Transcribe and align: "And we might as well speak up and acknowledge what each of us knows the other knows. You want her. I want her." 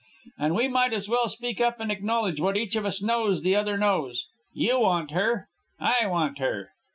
"And 0.39 0.55
we 0.55 0.67
might 0.67 0.93
as 0.93 1.07
well 1.07 1.29
speak 1.29 1.61
up 1.61 1.79
and 1.79 1.91
acknowledge 1.91 2.41
what 2.41 2.57
each 2.57 2.75
of 2.75 2.87
us 2.87 3.03
knows 3.03 3.43
the 3.43 3.55
other 3.55 3.77
knows. 3.77 4.25
You 4.51 4.79
want 4.79 5.11
her. 5.11 5.47
I 5.79 6.07
want 6.07 6.39
her." 6.39 6.71